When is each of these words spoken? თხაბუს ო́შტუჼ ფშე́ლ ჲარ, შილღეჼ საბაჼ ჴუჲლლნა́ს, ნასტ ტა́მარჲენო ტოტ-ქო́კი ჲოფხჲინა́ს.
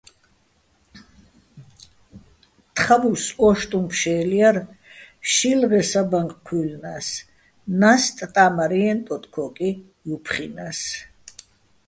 თხაბუს 2.75 3.23
ო́შტუჼ 3.47 3.79
ფშე́ლ 3.89 4.29
ჲარ, 4.39 4.57
შილღეჼ 5.31 5.81
საბაჼ 5.89 6.21
ჴუჲლლნა́ს, 6.45 7.07
ნასტ 7.79 8.17
ტა́მარჲენო 8.33 8.99
ტოტ-ქო́კი 9.05 9.69
ჲოფხჲინა́ს. 10.07 10.81